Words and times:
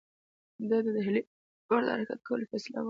ده 0.69 0.77
د 0.85 0.87
ډهلي 0.95 1.21
پر 1.67 1.79
لور 1.85 1.95
د 1.97 1.97
حرکت 1.99 2.19
کولو 2.27 2.49
فیصله 2.51 2.69
وکړه. 2.75 2.79